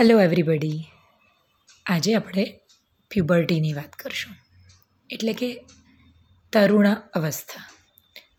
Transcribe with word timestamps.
Hello 0.00 0.20
everybody 0.20 0.84
આજે 1.86 2.14
આપણે 2.14 2.60
પ્યુબર્ટીની 3.10 3.72
વાત 3.72 3.92
કરશું. 3.92 4.36
એટલે 5.10 5.32
કે 5.32 5.64
તરુણા 6.52 6.92
અવસ્થા. 6.92 7.70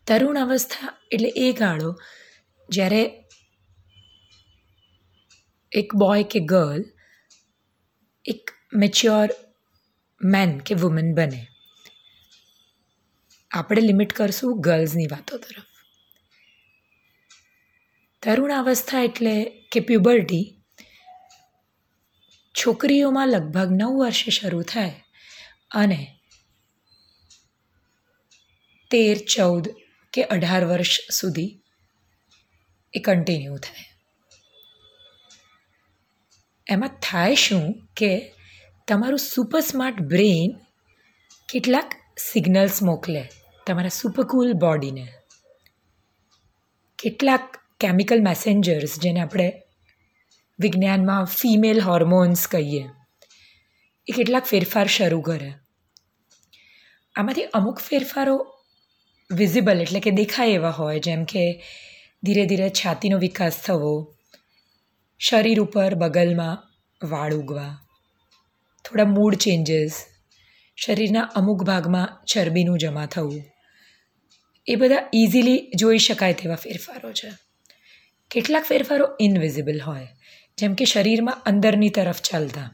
તરુણ 0.06 0.38
અવસ્થા 0.38 0.98
એટલે 1.12 1.28
એ 1.36 1.52
ગાળો 1.52 1.98
જ્યારે 2.68 3.24
એક 5.72 5.94
બોય 5.94 6.22
કે 6.22 6.40
ગર્લ 6.40 6.84
એક 8.24 8.50
મેચ્યોર 8.72 9.28
મેન 10.24 10.58
કે 10.58 10.74
વુમન 10.74 11.14
બને. 11.14 11.46
આપણે 13.50 13.80
લિમિટ 13.80 14.12
કરશું 14.12 14.60
ગર્લ્સની 14.60 15.06
વાતો 15.06 15.38
તરફ. 15.38 15.64
તરુણ 18.22 18.52
અવસ્થા 18.52 19.00
એટલે 19.00 19.44
કે 19.44 19.80
પ્યુબર્ટી 19.80 20.61
છોકરીઓમાં 22.54 23.28
લગભગ 23.28 23.68
નવ 23.70 23.98
વર્ષે 23.98 24.30
શરૂ 24.30 24.62
થાય 24.62 25.04
અને 25.70 26.18
તેર, 28.90 29.18
ચૌદ 29.36 29.68
કે 30.12 30.22
અઢાર 30.24 30.64
વર્ષ 30.64 31.00
સુધી 31.10 31.60
એ 32.94 33.00
કન્ટિન્યુ 33.00 33.56
થાય. 33.56 33.84
એમાં 36.66 36.98
થાય 37.02 37.34
શું 37.34 37.88
કે 37.96 38.32
તમારું 38.88 39.18
સુપર 39.18 39.60
સ્માર્ટ 39.60 40.00
બ્રેઇન 40.00 40.50
કેટલાક 41.48 41.94
સિગ્નલ્સ 42.18 42.82
મોકલે 42.82 43.28
તમારા 43.66 43.88
સુપરકૂલ 43.88 44.52
બોડીને 44.52 45.08
કેટલાક 46.98 47.58
કેમિકલ 47.80 48.20
મેસેન્જર્સ 48.22 49.00
જેને 49.00 49.20
આપણે 49.20 49.62
વિજ્ઞાનમાં 50.62 51.24
ફિમેલ 51.24 51.80
હોર્મોન્સ 51.80 52.46
કહીએ. 52.46 52.84
એ 54.06 54.12
કેટલાક 54.12 54.44
ફેરફાર 54.44 54.86
શરૂ 54.86 55.20
કરે. 55.20 55.52
આમાંથી 57.14 57.42
અમુક 57.44 57.80
ફેરફારો 57.80 58.36
વિઝિબલ 59.30 59.80
એટલે 59.80 60.00
કે 60.00 60.10
દેખાય 60.10 60.50
એવા 60.50 60.70
હોય, 60.70 61.00
જેમ 61.00 61.24
કે 61.24 61.62
ધીરે 62.22 62.46
ધીરે 62.46 62.70
છાતીનો 62.70 63.18
વિકાસ 63.18 63.60
થવો, 63.62 64.16
શરીર 65.20 65.60
ઉપર 65.60 65.94
બગલમાં 65.94 66.56
વાળ 67.06 67.34
ઉગવા, 67.34 67.70
થોડા 68.84 69.04
મૂડ 69.04 69.34
ચેન્જીસ 69.34 70.04
શરીરના 70.76 71.22
અમુક 71.22 71.62
ભાગમાં 71.62 72.08
ચરબીનું 72.24 72.78
જમા 72.78 73.06
થવું. 73.06 73.42
એ 74.66 74.74
બધા 74.74 75.08
ઇઝીલી 75.14 75.70
જોઈ 75.74 75.98
શકાય 75.98 76.32
તેવા 76.32 76.54
ફેરફારો 76.54 77.12
છે. 77.12 77.30
કેટલાક 78.30 78.64
ફેરફારો 78.64 79.06
ઇનવિઝિબલ 79.20 79.80
હોય. 79.80 80.08
જેમ 80.58 80.74
કે 80.74 80.84
શરીરમાં 80.84 81.42
અંદરની 81.46 81.88
તરફ 81.88 82.20
ચાલતા, 82.22 82.70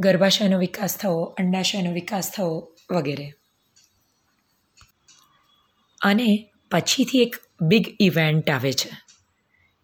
ગર્ભાશયનો 0.00 0.58
વિકાસ 0.58 0.96
થવો, 0.96 1.22
અંડાશયનો 1.22 1.92
વિકાસ 1.92 2.30
થવો 2.30 2.76
વગેરે. 2.90 3.34
અને 6.00 6.50
પછીથી 6.70 7.22
એક 7.22 7.36
બિગ 7.60 7.96
ઇવેન્ટ 8.00 8.50
આવે 8.50 8.72
છે, 8.72 8.90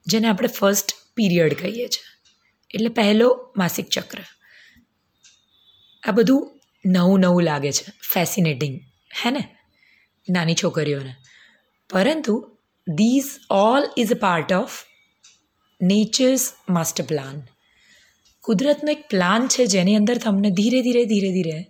જેને 0.07 0.29
આપણે 0.29 0.49
ફર્સ્ટ 0.49 0.95
પીરિયડ 1.15 1.55
કહીએ 1.55 1.89
છીએ 1.89 2.15
એટલે 2.75 2.89
પહેલો 2.89 3.55
માસિક 3.57 3.89
ચક્ર. 3.89 4.19
આ 6.09 6.11
બધું 6.11 6.61
નવું 6.87 7.21
નવું 7.21 7.43
લાગે 7.43 7.73
છે 7.73 7.93
ફેસિનેટિંગ 8.13 8.81
હે 9.25 9.31
ને? 9.31 9.57
નાની 10.31 10.55
છોકરીઓને. 10.55 11.15
પરંતુ 11.91 12.59
these 12.89 13.25
all 13.51 13.83
is 13.97 14.13
a 14.13 14.15
part 14.15 14.53
of 14.53 14.71
nature's 15.85 16.53
master 16.69 17.05
plan 17.05 17.43
કુદરતનો 18.41 18.91
એક 18.91 19.09
પ્લાન 19.09 19.49
છે 19.49 19.67
જેની 19.67 19.97
અંદર 19.97 20.19
તમને 20.19 20.51
ધીરે 20.51 20.83
ધીરે 20.83 21.05
ધીરે 21.05 21.33
ધીરે 21.33 21.67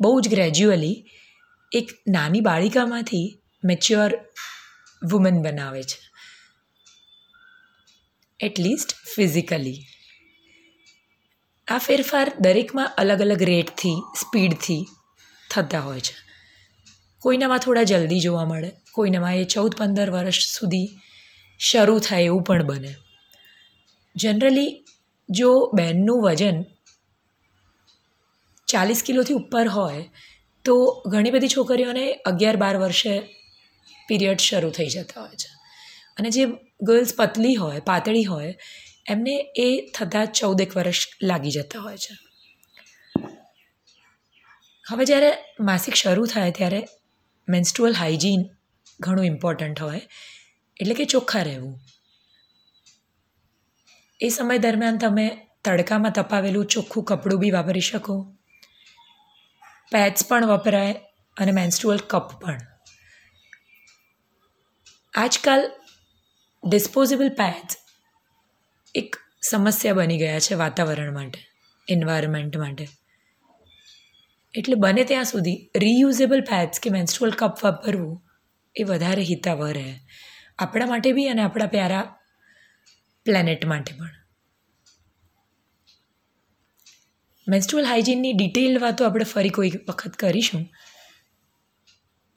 બહુ 0.00 0.20
જ 0.20 0.28
ગ્રેજ્યુઅલી 0.28 1.04
એક 1.72 1.88
નાની 2.08 2.40
બાળિકામાંથી 2.40 3.38
મેચ્યોર 3.64 4.10
વુમન 5.10 5.42
બનાવે 5.42 5.82
છે. 5.82 5.98
એટલીસ્ટ 8.40 8.94
ફિઝિકલી 9.14 9.82
આ 11.68 11.78
ફેરફાર 11.78 12.32
દરેકમાં 12.40 12.94
અલગ 12.98 13.20
અલગ 13.20 13.42
રેટથી 13.42 14.02
સ્પીડથી 14.20 14.86
થતા 15.50 15.80
હોય 15.80 16.00
છે. 16.00 16.14
કોઈનામાં 17.18 17.58
થોડા 17.58 17.82
જલ્દી 17.82 18.20
જોવા 18.20 18.44
મળે, 18.44 18.70
કોઈનામાં 18.92 19.36
એ 19.36 19.44
ચૌદ 19.44 19.74
પંદર 19.74 20.10
વર્ષ 20.10 20.58
સુધી 20.58 20.88
શરૂ 21.58 21.98
થાય 21.98 22.22
એવું 22.22 22.42
પણ 22.42 22.62
બને. 22.62 22.94
જનરલી 24.16 24.84
જો 25.28 25.70
બહેનનું 25.74 26.22
વજન 26.22 26.62
ચાલીસ 28.68 29.02
કિલોથી 29.06 29.34
ઉપર 29.34 29.68
હોય, 29.68 30.10
તો 30.64 31.02
ઘણી 31.06 31.30
બધી 31.30 31.48
છોકરીઓને 31.48 32.12
અગિયાર 32.12 32.56
બાર 32.56 32.76
વર્ષે 32.76 33.20
પીરિયડ 34.08 34.38
શરૂ 34.38 34.70
થઈ 34.70 34.88
જતા 34.88 35.20
હોય 35.20 35.30
છે. 35.30 35.48
અને 36.16 36.30
જે 36.30 36.46
ગર્લ્સ 36.82 37.14
પતલી 37.16 37.54
હોય, 37.54 37.80
પાતળી 37.80 38.24
હોય, 38.24 38.58
એમને 39.06 39.52
એ 39.56 39.90
થતાં 39.94 40.26
ચૌદેક 40.26 40.76
વર્ષ 40.76 41.08
લાગી 41.22 41.50
જતા 41.50 41.80
હોય 41.80 41.96
છે. 41.96 42.18
હવે 44.88 45.04
જ્યારે 45.04 45.38
માસિક 45.60 45.94
શરૂ 45.94 46.26
થાય 46.26 46.50
ત્યારે 46.50 46.88
મેન્સ્ટ્રુઅલ 47.48 47.92
હાઇજીન 47.92 48.44
ઘણું 49.00 49.26
ઇમ્પોર્ટન્ટ 49.26 49.80
હોય, 49.80 50.00
એટલે 50.80 50.94
કે 50.94 51.04
ચોખ્ખા 51.04 51.42
રહેવું. 51.42 51.80
એ 54.20 54.28
સમય 54.28 54.58
દરમિયાન 54.58 54.98
તમે 54.98 55.46
તડકામાં 55.64 56.12
તપાવેલું 56.12 56.66
ચોખ્ખું 56.66 57.04
કપડું 57.04 57.40
બી 57.40 57.50
વાપરી 57.50 57.80
શકો. 57.80 58.36
પેડ્સ 59.92 60.26
પણ 60.26 60.46
વપરાય 60.46 60.94
અને 61.36 61.52
મેન્સ્ટ્રુઅલ 61.52 61.98
કપ 61.98 62.32
પણ. 62.40 62.58
આજકાલ 65.14 65.70
ડિસ્પોઝેબલ 66.68 67.28
પેડ્સ 67.28 67.76
એક 68.94 69.16
સમસ્યા 69.42 69.92
બની 69.92 70.18
ગયા 70.18 70.40
છે 70.40 70.54
વાતાવરણ 70.54 71.14
માટે 71.14 71.38
એન્વાયરમેન્ટ 71.88 72.56
માટે. 72.56 72.88
એટલે 74.54 74.74
બને 74.74 75.04
ત્યાં 75.04 75.24
સુધી 75.24 75.70
રીયુઝેબલ 75.76 76.40
પેડ્સ 76.40 76.80
કે 76.80 76.90
મેન્સ્ટ્રુઅલ 76.90 77.32
કપ 77.32 77.64
વાપરવું 77.64 78.22
એ 78.76 78.82
વધારે 78.82 79.22
હિતાવહ 79.22 79.72
રહે. 79.72 80.00
આપણા 80.58 80.86
માટે 80.86 81.12
બી 81.12 81.26
અને 81.26 81.42
આપણા 81.42 81.66
પ્યારા 81.66 82.15
પ્લેનેટ 83.26 83.64
માટે 83.64 83.94
પણ. 83.94 84.14
મેન્સ્ટ્રુઅલ 87.48 87.84
હાઇજીનની 87.84 88.32
ડિટેલ 88.32 88.78
વાતો 88.78 89.04
આપણે 89.04 89.24
ફરી 89.24 89.48
કોઈ 89.48 89.70
વખત 89.88 90.16
કરીશું. 90.16 90.68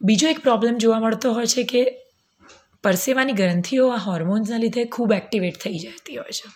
બીજો 0.01 0.27
એક 0.27 0.39
પ્રોબ્લેમ 0.39 0.77
જોવા 0.77 0.99
મળતો 0.99 1.33
હોય 1.33 1.45
છે 1.45 1.63
કે 1.63 1.81
પરસેવાની 2.83 3.33
ગ્રંથિઓ 3.33 3.89
આ 3.89 3.95
હોર્મોન્સના 3.95 4.57
લીધે 4.57 4.85
ખૂબ 4.85 5.11
એક્ટિવેટ 5.11 5.57
થઈ 5.57 5.79
જતી 5.79 6.15
હોય 6.15 6.31
છે. 6.31 6.47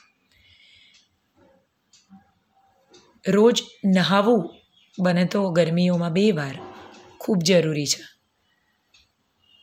રોજ 3.31 3.63
નહાવું 3.85 4.55
બને 4.99 5.25
તો 5.25 5.51
ગરમીઓમાં 5.51 6.13
બે 6.13 6.31
વાર 6.31 6.55
ખૂબ 7.19 7.39
જરૂરી 7.39 7.85
છે. 7.85 8.03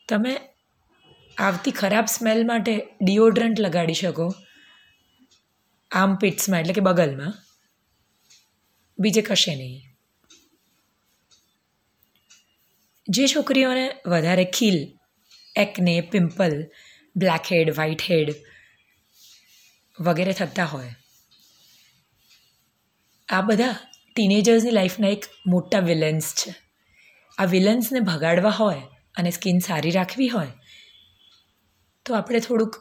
તમે 0.09 0.37
આવતી 1.39 1.71
ખરાબ 1.71 2.05
સ્મેલ 2.05 2.47
માટે 2.47 2.89
ડિઓડરન્ટ 3.03 3.61
લગાડી 3.61 3.95
શકો. 3.95 4.35
આમ 5.91 6.17
પિટ્સમાં, 6.17 6.61
એટલે 6.61 6.73
કે 6.73 6.81
બગલમાં. 6.81 7.35
બીજે 8.99 9.23
કશે 9.23 9.55
નહીં. 9.55 9.83
જે 13.09 13.27
છોકરીઓને 13.27 13.85
વધારે 14.07 14.45
ખીલ 14.45 14.79
એકને 15.57 15.95
પિમ્પલ 16.01 16.55
બ્લેક 17.17 17.45
હેડ 17.53 17.71
વ્હાઇટ 17.71 18.03
હેડ 18.11 18.29
વગેરે 19.99 20.33
થતા 20.33 20.65
હોય, 20.65 20.93
આ 23.29 23.41
બધા 23.41 23.75
ટીનેજર્સની 24.17 24.71
લાઈફના 24.71 25.09
એક 25.09 25.25
મોટા 25.47 25.81
વિલન્સ 25.81 26.29
છે. 26.35 26.55
આ 27.39 27.45
વિલન્સને 27.45 28.01
ભગાડવા 28.01 28.51
હોય 28.51 28.83
અને 29.17 29.31
સ્કિન 29.31 29.59
સારી 29.59 29.91
રાખવી 29.91 30.29
હોય, 30.29 30.53
તો 32.07 32.15
આપણે 32.15 32.41
થોડુંક 32.41 32.79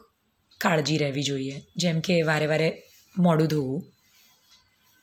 કાળજી 0.60 0.98
રહેવી 0.98 1.22
જોઈએ. 1.22 1.56
જેમ 1.76 2.00
કે 2.00 2.22
વારે 2.22 2.46
વારે 2.46 2.70
મોડું 3.20 3.48
ધોવું. 3.48 3.84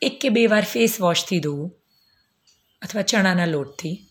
એક 0.02 0.20
કે 0.20 0.30
બે 0.30 0.48
વાર 0.48 0.64
ફેસ 0.64 1.02
વોશથી 1.02 1.40
ધોવું. 1.40 1.76
અથવા 2.82 3.02
ચણાના 3.02 3.46
લોટથી. 3.46 4.06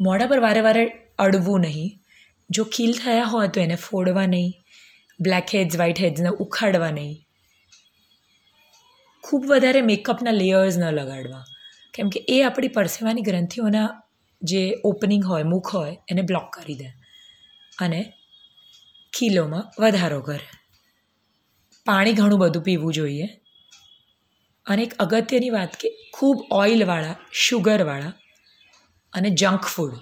મોઢા 0.00 0.26
પર 0.26 0.38
વારે 0.38 0.60
વારે 0.60 0.92
અડવું 1.18 1.60
નહીં. 1.60 1.98
જો 2.50 2.64
ખીલ 2.64 2.92
થયા 2.92 3.24
હોય 3.24 3.48
તો 3.48 3.60
એને 3.60 3.74
ફોડવા 3.74 4.26
નહીં. 4.26 4.54
બ્લેક 5.20 5.44
હેડ્સ 5.54 5.76
વ્હાઇટ 5.76 6.00
હેડ્સને 6.00 6.28
ઉખાડવા 6.28 6.90
નહીં. 6.90 7.26
ખૂબ 9.22 9.46
વધારે 9.46 9.80
મેકઅપના 9.80 10.30
લેયર્સ 10.30 10.78
ન 10.78 10.84
લગાડવા. 10.90 11.44
કેમ 11.94 12.08
કે 12.08 12.20
એ 12.28 12.42
આપણી 12.42 12.68
પરસેવાની 12.68 13.22
ગ્રંથિઓના 13.22 14.02
જે 14.42 14.74
ઓપનિંગ 14.84 15.24
હોય, 15.24 15.42
મુખ 15.42 15.76
હોય, 15.76 15.96
એને 16.08 16.22
બ્લોક 16.22 16.56
કરી 16.56 16.74
દે. 16.74 16.86
અને 17.78 18.12
ખીલોમાં 19.18 19.82
વધારો 19.82 20.20
કરે. 20.20 20.61
પાણી 21.86 22.12
ઘણું 22.12 22.38
બધું 22.38 22.62
પીવું 22.62 22.92
જોઈએ. 22.92 23.28
અને 24.66 24.82
એક 24.82 24.94
અગત્યની 24.94 25.50
વાત 25.50 25.76
કે 25.76 25.88
ખૂબ 26.14 26.46
ઓઇલવાળા, 26.50 27.16
શુગરવાળા 27.32 28.12
અને 29.12 29.30
જંક 29.30 29.64
ફૂડ 29.64 29.94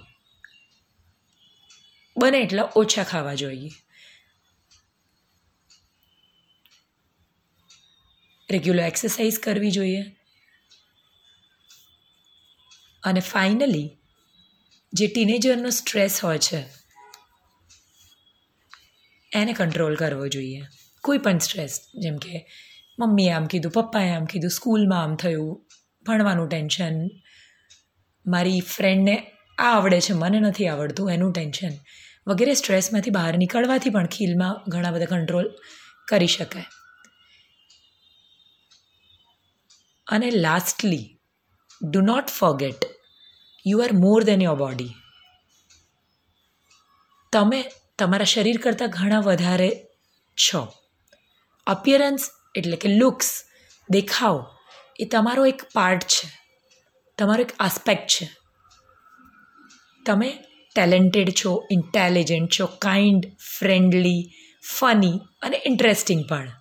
બને 2.17 2.39
એટલા 2.39 2.73
ઓછા 2.77 3.05
ખાવા 3.05 3.35
જોઈએ. 3.35 3.71
રેગ્યુલર 8.51 8.83
એક્સરસાઇઝ 8.83 9.39
કરવી 9.39 9.71
જોઈએ. 9.71 10.03
અને 13.03 13.21
ફાઇનલી 13.21 13.89
જે 14.93 15.07
ટીનેજરનો 15.07 15.71
સ્ટ્રેસ 15.71 16.25
હોય 16.25 16.39
છે, 16.39 16.61
એને 19.33 19.53
કંટ્રોલ 19.53 19.97
કરવો 19.97 20.29
જોઈએ. 20.29 20.63
કોઈ 21.03 21.19
પણ 21.19 21.39
સ્ટ્રેસ, 21.39 21.81
જેમ 21.95 22.17
કે 22.17 22.49
મમ્મીએ 22.99 23.31
આમ 23.31 23.47
કીધું, 23.47 23.73
પપ્પાએ 23.73 24.11
આમ 24.11 24.25
કીધું, 24.25 24.51
સ્કૂલમાં 24.51 25.03
આમ 25.03 25.17
થયું, 25.17 25.67
ભણવાનું 26.07 26.49
ટેન્શન. 26.49 27.09
મારી 28.27 28.61
ફ્રેન્ડને 28.61 29.33
આ 29.59 29.77
આવડે 29.77 30.01
છે, 30.01 30.13
મને 30.13 30.41
નથી 30.41 30.69
આવડતું 30.69 31.11
એનું 31.11 31.33
ટેન્શન. 31.33 31.71
વગેરે 32.27 32.55
સ્ટ્રેસમાંથી 32.55 33.11
બહાર 33.11 33.39
નીકળવાથી 33.39 33.91
પણ 33.91 34.07
ખીલમાં 34.07 34.61
ઘણા 34.69 34.91
બધા 34.91 35.05
કંટ્રોલ 35.05 35.51
કરી 36.09 36.27
શકાય. 36.27 36.65
અને 40.07 40.31
lastly 40.31 41.21
do 41.83 42.01
not 42.01 42.27
forget 42.27 42.85
you 43.67 43.79
are 43.79 43.93
more 43.93 44.25
than 44.25 44.43
your 44.43 44.57
body 44.57 44.95
તમે 47.33 47.65
તમારા 47.99 48.25
શરીર 48.25 48.61
કરતાં 48.61 48.91
ઘણા 48.91 49.21
વધારે 49.21 49.87
છો. 50.37 50.73
અપિયરન્સ 51.67 52.31
એટલે 52.55 52.77
કે 52.77 52.89
લુક્સ 52.89 53.45
દેખાવ, 53.91 54.57
એ 55.01 55.05
તમારો 55.05 55.47
એક 55.47 55.63
પાર્ટ 55.73 56.03
છે. 56.03 56.41
તમારો 57.19 57.43
એક 57.43 57.53
આસ્પેક્ટ 57.61 58.07
છે. 58.07 58.37
તમે 60.07 60.45
ટેલેન્ટેડ 60.75 61.31
છો 61.31 61.69
ઇન્ટેલિજન્ટ 61.71 62.61
છો 62.61 62.67
કાઇન્ડ 62.67 63.37
ફ્રેન્ડલી 63.59 64.33
ફની 64.79 65.21
અને 65.43 65.63
ઇન્ટરેસ્ટિંગ 65.67 66.29
પણ. 66.29 66.53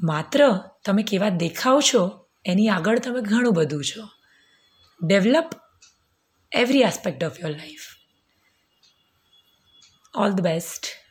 માત્ર 0.00 0.60
તમે 0.84 1.02
કેવા 1.02 1.28
દેખાવ 1.28 1.80
છો, 1.80 2.26
એની 2.44 2.68
આગળ 2.68 2.98
તમે 2.98 3.20
ઘણું 3.20 3.54
બધું 3.54 3.84
છો. 3.84 4.08
Develop 5.06 5.50
every 6.52 6.84
aspect 6.84 7.24
of 7.24 7.40
your 7.40 7.50
life 7.50 7.80
all 10.14 10.30
the 10.30 10.40
best 10.40 11.01